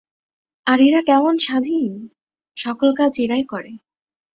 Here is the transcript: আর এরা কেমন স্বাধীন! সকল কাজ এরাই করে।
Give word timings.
আর 0.67 0.79
এরা 0.87 1.01
কেমন 1.01 1.35
স্বাধীন! 1.37 1.91
সকল 2.57 2.89
কাজ 2.95 3.13
এরাই 3.19 3.43
করে। 3.43 3.71